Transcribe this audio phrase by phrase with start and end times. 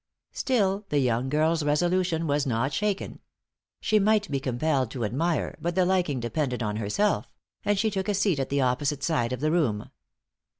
[0.31, 3.19] Still the young girl's resolution was not shaken.
[3.79, 7.31] She might be compelled to admire, but the liking depended on herself;
[7.63, 9.91] and she took a seat at the opposite side of the room.